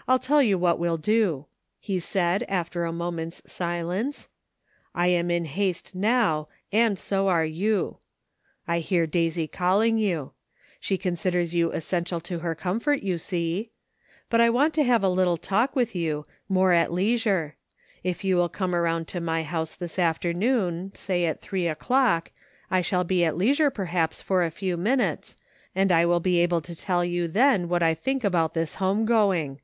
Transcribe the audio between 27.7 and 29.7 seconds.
I think about this home going.